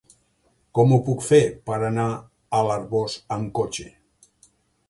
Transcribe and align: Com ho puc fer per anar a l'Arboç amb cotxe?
Com 0.77 0.93
ho 0.95 0.97
puc 1.09 1.21
fer 1.25 1.41
per 1.71 1.77
anar 1.89 2.07
a 2.61 2.65
l'Arboç 2.71 3.19
amb 3.37 3.55
cotxe? 3.61 3.91